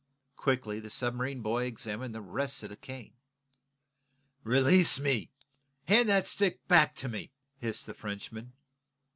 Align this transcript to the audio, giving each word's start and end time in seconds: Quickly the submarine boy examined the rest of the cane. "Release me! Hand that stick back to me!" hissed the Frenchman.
Quickly 0.35 0.79
the 0.79 0.89
submarine 0.89 1.41
boy 1.43 1.65
examined 1.65 2.15
the 2.15 2.21
rest 2.23 2.63
of 2.63 2.69
the 2.71 2.75
cane. 2.75 3.13
"Release 4.43 4.99
me! 4.99 5.29
Hand 5.85 6.09
that 6.09 6.25
stick 6.27 6.67
back 6.67 6.95
to 6.95 7.07
me!" 7.07 7.31
hissed 7.59 7.85
the 7.85 7.93
Frenchman. 7.93 8.53